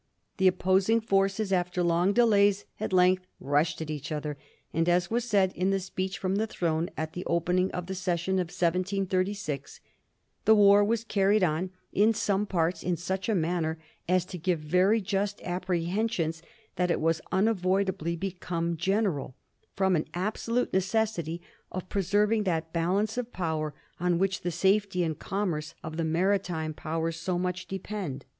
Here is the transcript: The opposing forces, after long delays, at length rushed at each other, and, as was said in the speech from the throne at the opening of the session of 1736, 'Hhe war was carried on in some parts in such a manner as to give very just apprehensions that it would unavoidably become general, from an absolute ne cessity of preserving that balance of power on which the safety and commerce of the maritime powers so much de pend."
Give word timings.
The 0.37 0.47
opposing 0.47 0.99
forces, 0.99 1.53
after 1.53 1.83
long 1.83 2.11
delays, 2.11 2.65
at 2.79 2.91
length 2.91 3.27
rushed 3.39 3.83
at 3.83 3.91
each 3.91 4.11
other, 4.11 4.35
and, 4.73 4.89
as 4.89 5.11
was 5.11 5.25
said 5.25 5.53
in 5.53 5.69
the 5.69 5.79
speech 5.79 6.17
from 6.17 6.37
the 6.37 6.47
throne 6.47 6.89
at 6.97 7.13
the 7.13 7.23
opening 7.27 7.69
of 7.69 7.85
the 7.85 7.93
session 7.93 8.39
of 8.39 8.45
1736, 8.47 9.79
'Hhe 10.47 10.55
war 10.55 10.83
was 10.83 11.03
carried 11.03 11.43
on 11.43 11.69
in 11.93 12.15
some 12.15 12.47
parts 12.47 12.81
in 12.81 12.97
such 12.97 13.29
a 13.29 13.35
manner 13.35 13.77
as 14.09 14.25
to 14.25 14.39
give 14.39 14.57
very 14.57 15.01
just 15.01 15.39
apprehensions 15.43 16.41
that 16.77 16.89
it 16.89 16.99
would 16.99 17.21
unavoidably 17.31 18.15
become 18.15 18.77
general, 18.77 19.35
from 19.75 19.95
an 19.95 20.07
absolute 20.15 20.73
ne 20.73 20.79
cessity 20.79 21.41
of 21.71 21.89
preserving 21.89 22.41
that 22.41 22.73
balance 22.73 23.19
of 23.19 23.31
power 23.31 23.75
on 23.99 24.17
which 24.17 24.41
the 24.41 24.49
safety 24.49 25.03
and 25.03 25.19
commerce 25.19 25.75
of 25.83 25.97
the 25.97 26.03
maritime 26.03 26.73
powers 26.73 27.17
so 27.17 27.37
much 27.37 27.67
de 27.67 27.77
pend." 27.77 28.25